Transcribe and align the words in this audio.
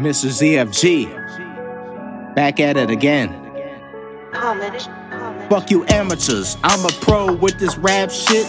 Mr. 0.00 0.30
ZFG. 0.30 2.34
Back 2.34 2.58
at 2.58 2.78
it 2.78 2.88
again. 2.88 3.28
Fuck 5.50 5.70
you 5.70 5.84
amateurs. 5.88 6.56
I'm 6.64 6.82
a 6.86 6.92
pro 7.02 7.34
with 7.34 7.58
this 7.58 7.76
rap 7.76 8.10
shit. 8.10 8.46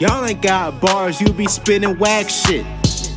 Y'all 0.00 0.24
ain't 0.24 0.42
got 0.42 0.80
bars, 0.80 1.20
you 1.20 1.32
be 1.32 1.46
spinning 1.46 1.98
whack 1.98 2.28
shit. 2.28 2.64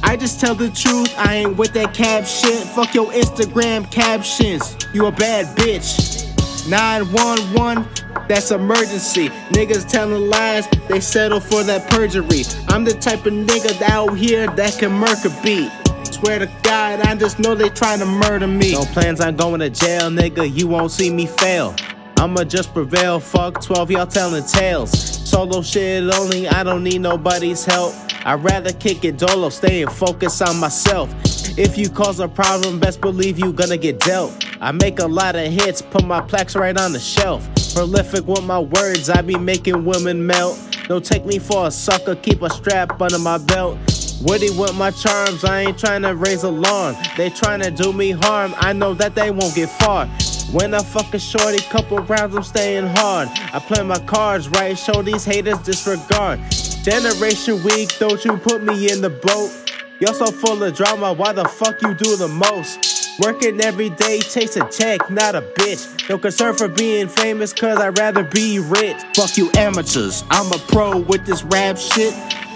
I 0.02 0.18
just 0.18 0.40
tell 0.40 0.55
the 0.55 0.70
truth, 0.70 1.13
I 1.18 1.36
ain't 1.36 1.58
with 1.58 1.73
that 1.73 1.94
cap 1.94 2.26
shit. 2.26 2.68
Fuck 2.70 2.95
your 2.95 3.12
Instagram 3.12 3.90
captions. 3.91 4.76
You 4.94 5.05
a 5.05 5.12
bad 5.12 5.55
bitch. 5.55 6.23
911, 6.67 7.88
that's 8.27 8.49
emergency. 8.49 9.30
Niggas 9.49 9.88
telling 9.88 10.27
lies, 10.27 10.67
they 10.88 10.99
settle 10.99 11.40
for 11.40 11.62
that 11.63 11.88
perjury. 11.91 12.44
I'm 12.67 12.84
the 12.84 12.94
type 12.94 13.27
of 13.27 13.34
nigga 13.34 13.80
out 13.84 14.17
here 14.17 14.48
that 14.48 14.80
can 14.80 14.91
murk 14.91 15.23
a 15.26 15.41
beat. 15.44 15.72
Swear 16.16 16.40
to 16.40 16.50
God, 16.64 17.02
I 17.02 17.14
just 17.16 17.40
know 17.40 17.55
they 17.55 17.68
trying 17.68 18.00
to 18.00 18.05
murder 18.05 18.48
me. 18.48 18.72
No 18.72 18.86
plans 18.86 19.20
on 19.20 19.36
going 19.36 19.60
to 19.60 19.70
jail, 19.70 20.10
nigga, 20.10 20.50
you 20.58 20.66
won't 20.66 20.91
see 20.91 21.10
me 21.10 21.26
fail. 21.26 21.76
I'ma 22.16 22.46
just 22.46 22.74
prevail, 22.74 23.20
fuck 23.20 23.62
12, 23.62 23.91
y'all 23.91 24.08
telling 24.08 24.46
tales. 24.46 24.98
Solo 25.30 25.62
shit 25.62 26.10
only, 26.14 26.48
I 26.48 26.64
don't 26.64 26.86
need 26.86 27.02
nobody's 27.02 27.66
help. 27.66 27.94
I'd 28.26 28.41
rather 28.41 28.72
kick 28.72 29.04
it 29.04 29.18
dolo, 29.18 29.50
staying 29.50 29.90
focused 29.90 30.41
on 30.41 30.58
myself. 30.58 31.14
If 31.58 31.78
you 31.78 31.90
cause 31.90 32.22
a 32.22 32.30
problem, 32.30 32.80
best 32.80 33.02
believe 33.02 33.38
you 33.38 33.52
gonna 33.52 33.76
get 33.76 34.00
dealt. 34.00 34.46
I 34.62 34.72
make 34.72 35.00
a 35.00 35.08
lot 35.08 35.36
of 35.36 35.52
hits, 35.52 35.82
put 35.82 36.05
my 36.05 36.22
plaques 36.22 36.55
right 36.55 36.80
on 36.80 36.94
the 36.94 37.00
shelf. 37.00 37.46
Prolific 37.74 38.26
with 38.26 38.46
my 38.46 38.60
words, 38.60 39.10
I 39.10 39.22
be 39.22 39.38
making 39.38 39.84
women 39.84 40.26
melt. 40.26 40.58
Don't 40.88 41.04
take 41.04 41.26
me 41.26 41.40
for 41.40 41.68
a 41.68 41.72
sucker, 41.72 42.16
keep 42.16 42.41
a 42.41 42.50
strap 42.50 43.02
under 43.02 43.20
my 43.20 43.38
belt. 43.38 43.77
Woody 44.22 44.50
with 44.50 44.76
my 44.76 44.92
charms, 44.92 45.44
I 45.44 45.62
ain't 45.62 45.77
trying 45.77 46.02
to 46.04 46.16
raise 46.16 46.44
alarm. 46.44 46.96
They 47.18 47.30
trying 47.30 47.62
to 47.62 47.70
do 47.70 47.91
me 47.91 48.12
harm, 48.12 48.54
I 48.57 48.74
know 48.74 48.94
that 48.96 49.13
they 49.13 49.30
won't 49.30 49.54
get 49.55 49.70
far. 49.70 50.07
When 50.52 50.74
I 50.74 50.82
fuck 50.82 51.13
a 51.13 51.20
shorty, 51.20 51.60
couple 51.60 51.98
rounds, 51.99 52.35
I'm 52.35 52.44
staying 52.44 52.88
hard. 52.88 53.27
I 53.54 53.60
play 53.60 53.84
my 53.84 53.99
cards 53.99 54.48
right, 54.49 54.77
show 54.77 55.02
these 55.02 55.26
haters 55.26 55.60
disregard. 55.60 56.40
Generation 56.84 57.62
weak, 57.63 57.98
don't 57.99 58.24
you 58.24 58.38
put 58.38 58.63
me 58.63 58.91
in 58.91 59.02
the 59.02 59.10
boat. 59.10 59.52
You're 59.99 60.13
so 60.13 60.27
full 60.27 60.63
of 60.63 60.76
drama, 60.76 61.13
why 61.13 61.34
the 61.34 61.46
fuck 61.46 61.82
you 61.82 61.94
do 61.94 62.16
the 62.16 62.27
most? 62.27 63.20
Working 63.20 63.62
every 63.62 63.90
day, 63.90 64.19
chase 64.19 64.56
a 64.56 64.69
check, 64.69 65.09
not 65.09 65.35
a 65.35 65.41
bitch. 65.41 66.09
No 66.09 66.18
concern 66.18 66.56
for 66.56 66.68
being 66.68 67.07
famous, 67.07 67.53
cause 67.53 67.78
I'd 67.78 67.97
rather 67.97 68.24
be 68.24 68.59
rich. 68.59 68.97
Fuck 69.16 69.38
you 69.38 69.50
amateurs, 69.56 70.24
I'm 70.29 70.52
a 70.52 70.57
pro 70.57 71.00
with 71.00 71.25
this 71.25 71.44
rap 71.44 71.78
shit. 71.78 72.13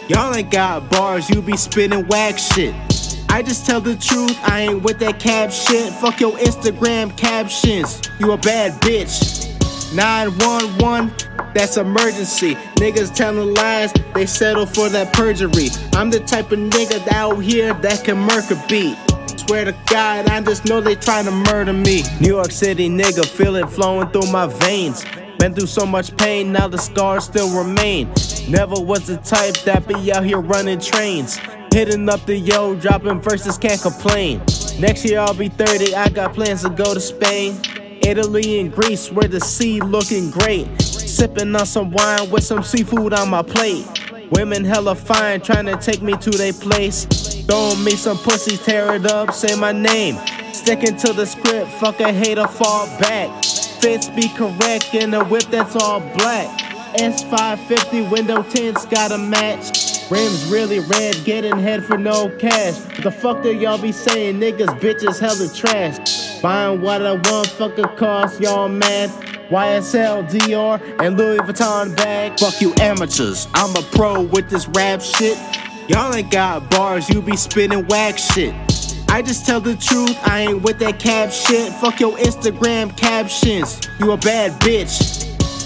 Y'all 0.10 0.34
ain't 0.34 0.50
got 0.50 0.90
bars, 0.90 1.30
you 1.30 1.40
be 1.40 1.56
spinning 1.56 2.04
whack 2.08 2.40
shit. 2.40 2.74
I 3.30 3.44
just 3.44 3.68
tell 3.68 3.80
the 3.80 3.96
truth, 3.96 4.36
I 4.42 4.62
ain't 4.62 4.82
with 4.82 4.98
that 5.02 5.20
cap 5.20 5.52
shit. 5.52 5.94
Fuck 5.94 6.20
your 6.20 6.32
Instagram 6.38 7.16
captions, 7.16 8.02
you 8.20 8.32
a 8.32 8.38
bad 8.38 8.72
bitch. 8.82 9.46
911, 9.94 11.14
that's 11.54 11.78
emergency. 11.78 12.56
Niggas 12.78 13.14
telling 13.14 13.54
lies, 13.54 13.94
they 14.16 14.26
settle 14.26 14.66
for 14.66 14.90
that 14.90 15.14
perjury. 15.14 15.68
I'm 15.94 16.10
the 16.10 16.22
type 16.22 16.52
of 16.52 16.58
nigga 16.58 17.08
out 17.14 17.38
here 17.38 17.76
that 17.76 18.04
can 18.04 18.18
murk 18.18 18.50
a 18.50 18.66
beat. 18.68 18.98
Swear 19.40 19.66
to 19.66 19.76
God, 19.92 20.28
I 20.28 20.42
just 20.42 20.66
know 20.66 20.82
they 20.82 20.96
trying 20.96 21.26
to 21.26 21.32
murder 21.32 21.73
me. 21.73 22.02
New 22.20 22.30
York 22.30 22.50
City 22.50 22.90
nigga, 22.90 23.28
feel 23.28 23.58
it 23.58 23.70
flowing 23.70 24.10
through 24.10 24.32
my 24.32 24.48
veins. 24.48 25.06
Been 25.38 25.54
through 25.54 25.68
so 25.68 25.86
much 25.86 26.18
pain, 26.18 26.52
now 26.52 26.68
the 26.68 26.80
scars 26.80 27.26
still 27.26 27.56
remain. 27.56 28.12
Never 28.50 28.81
was 28.81 29.05
the 29.05 29.17
type 29.17 29.53
that 29.66 29.88
be 29.88 30.11
out 30.11 30.25
here 30.25 30.39
running 30.39 30.80
trains. 30.80 31.39
Hitting 31.72 32.09
up 32.09 32.25
the 32.25 32.36
yo, 32.36 32.73
dropping 32.73 33.22
verses, 33.22 33.59
can't 33.59 33.80
complain. 33.80 34.39
Next 34.80 35.05
year 35.05 35.19
I'll 35.19 35.36
be 35.36 35.50
30, 35.50 35.94
I 35.94 36.09
got 36.09 36.33
plans 36.33 36.64
to 36.64 36.70
go 36.71 36.95
to 36.95 36.99
Spain. 36.99 37.61
Italy 38.02 38.59
and 38.59 38.73
Greece, 38.73 39.11
where 39.11 39.27
the 39.27 39.39
sea 39.39 39.80
looking 39.82 40.32
great. 40.32 40.82
Sipping 40.82 41.55
on 41.55 41.67
some 41.67 41.92
wine 41.92 42.32
with 42.32 42.43
some 42.43 42.64
seafood 42.64 43.14
on 43.14 43.30
my 43.30 43.43
plate. 43.43 43.86
Women 44.32 44.65
hella 44.65 44.95
fine, 44.95 45.42
trying 45.42 45.67
to 45.67 45.77
take 45.77 46.02
me 46.02 46.14
to 46.14 46.32
their 46.32 46.54
place. 46.54 47.05
Throwing 47.45 47.83
me 47.83 47.92
some 47.92 48.17
pussy, 48.17 48.58
tear 48.58 48.95
it 48.95 49.05
up, 49.05 49.32
say 49.32 49.55
my 49.59 49.73
name. 49.73 50.17
Sticking 50.54 50.98
to 50.98 51.14
the 51.14 51.27
script, 51.27 51.70
fuck 51.73 51.99
a 51.99 52.11
hater, 52.11 52.48
fall 52.48 52.88
back. 52.99 53.43
Fits 53.43 54.09
be 54.09 54.27
correct 54.30 54.95
in 54.95 55.14
a 55.14 55.23
whip 55.23 55.43
that's 55.52 55.76
all 55.76 55.99
black. 56.17 56.69
S550 56.95 58.11
window 58.11 58.44
tints 58.44 58.86
got 58.86 59.11
a 59.11 59.17
match. 59.17 60.10
Rims 60.10 60.45
really 60.45 60.80
red, 60.80 61.16
getting 61.23 61.58
head 61.60 61.83
for 61.83 61.98
no 61.98 62.30
cash. 62.38 62.80
What 62.80 63.04
the 63.04 63.11
fuck 63.11 63.44
do 63.44 63.55
y'all 63.55 63.77
be 63.77 63.92
saying? 63.92 64.39
Niggas, 64.39 64.80
bitches, 64.80 65.20
hella 65.20 65.54
trash. 65.54 66.42
Buying 66.42 66.82
what 66.82 67.05
I 67.05 67.14
want, 67.14 67.48
fuck 67.48 67.77
a 67.77 67.88
cost, 67.95 68.42
y'all 68.42 68.70
mad. 68.70 69.10
YSL, 69.50 70.30
Dior, 70.30 70.80
and 71.00 71.17
Louis 71.17 71.39
Vuitton 71.39 71.95
bag. 71.95 72.39
Fuck 72.39 72.61
you 72.61 72.73
amateurs, 72.80 73.48
I'm 73.54 73.76
a 73.76 73.82
pro 73.82 74.21
with 74.21 74.50
this 74.50 74.67
rap 74.70 75.02
shit. 75.02 75.38
Y'all 75.88 76.14
ain't 76.14 76.32
got 76.32 76.70
bars, 76.70 77.10
you 77.10 77.21
be 77.21 77.36
spinning 77.36 77.86
whack 77.88 78.17
shit. 78.17 78.54
I 79.10 79.23
just 79.23 79.45
tell 79.45 79.60
the 79.60 79.76
truth, 79.76 80.16
I 80.23 80.42
ain't 80.42 80.61
with 80.61 80.77
that 80.80 81.00
cap 81.00 81.32
shit. 81.32 81.73
Fuck 81.73 82.00
your 82.00 82.16
Instagram 82.17 82.95
captions, 82.95 83.82
you 84.00 84.11
a 84.11 84.17
bad 84.17 84.60
bitch. 84.61 85.08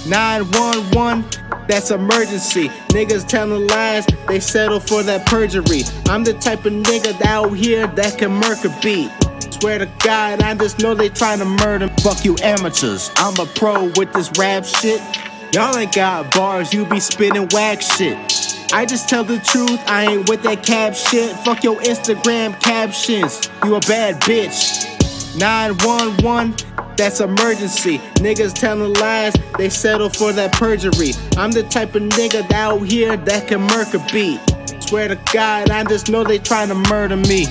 911, 0.06 1.24
that's 1.68 1.92
emergency. 1.92 2.68
Niggas 2.90 3.28
telling 3.28 3.68
lies, 3.68 4.06
they 4.28 4.40
settle 4.40 4.80
for 4.80 5.02
that 5.04 5.26
perjury. 5.26 5.82
I'm 6.08 6.24
the 6.24 6.34
type 6.34 6.66
of 6.66 6.74
nigga 6.74 7.22
out 7.26 7.54
here 7.54 7.88
that 7.88 8.18
can 8.18 8.32
murk 8.32 8.66
a 8.66 8.80
beat. 8.82 9.10
Swear 9.54 9.80
to 9.80 9.90
God, 10.04 10.42
I 10.42 10.56
just 10.56 10.80
know 10.80 10.94
they 10.94 11.08
trying 11.08 11.40
to 11.40 11.46
murder. 11.46 11.88
Fuck 12.02 12.26
you 12.26 12.36
amateurs, 12.44 13.12
I'm 13.16 13.40
a 13.40 13.46
pro 13.46 13.86
with 13.96 14.12
this 14.12 14.30
rap 14.38 14.66
shit. 14.66 15.02
Y'all 15.54 15.78
ain't 15.78 15.94
got 15.94 16.34
bars, 16.34 16.74
you 16.74 16.86
be 16.86 17.00
spinning 17.00 17.48
whack 17.54 17.82
shit. 17.82 18.18
I 18.74 18.86
just 18.86 19.08
tell 19.08 19.24
the 19.24 19.38
truth, 19.38 19.80
I 19.88 20.12
ain't 20.12 20.28
with 20.28 20.44
that 20.44 20.66
cap 20.66 20.96
shit. 20.96 21.34
Fuck 21.46 21.64
your 21.64 21.80
Instagram 21.82 22.60
captions, 22.60 23.50
you 23.64 23.76
a 23.76 23.80
bad 23.82 24.20
bitch. 24.22 24.90
911, 25.40 26.56
that's 26.98 27.20
emergency. 27.20 28.00
Niggas 28.16 28.54
telling 28.54 28.94
lies, 28.94 29.34
they 29.58 29.70
settle 29.70 30.10
for 30.10 30.34
that 30.34 30.54
perjury. 30.54 31.12
I'm 31.38 31.52
the 31.52 31.64
type 31.64 31.96
of 31.96 32.04
nigga 32.04 32.52
out 32.52 32.80
here 32.84 33.18
that 33.18 33.48
can 33.48 33.62
murk 33.62 33.94
a 33.94 34.06
beat. 34.12 34.40
Swear 34.82 35.08
to 35.08 35.20
God, 35.34 35.70
I 35.70 35.84
just 35.84 36.10
know 36.10 36.24
they 36.24 36.40
trying 36.40 36.70
to 36.70 36.76
murder 36.90 37.18
me. 37.18 37.48